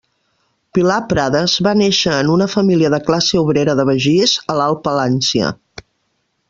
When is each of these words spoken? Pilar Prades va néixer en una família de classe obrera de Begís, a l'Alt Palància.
Pilar 0.77 0.95
Prades 1.11 1.57
va 1.67 1.73
néixer 1.81 2.15
en 2.21 2.31
una 2.37 2.47
família 2.55 2.91
de 2.95 3.01
classe 3.11 3.39
obrera 3.45 3.77
de 3.81 3.87
Begís, 3.91 4.35
a 4.55 4.61
l'Alt 4.61 4.83
Palància. 4.89 5.55